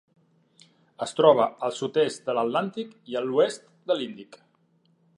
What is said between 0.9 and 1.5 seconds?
Es troba